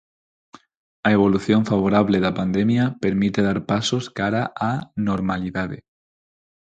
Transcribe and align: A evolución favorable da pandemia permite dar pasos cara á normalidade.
A 1.07 1.09
evolución 1.17 1.61
favorable 1.71 2.17
da 2.25 2.35
pandemia 2.39 2.85
permite 3.03 3.39
dar 3.47 3.59
pasos 3.71 4.03
cara 4.19 4.43
á 4.69 4.71
normalidade. 5.09 5.77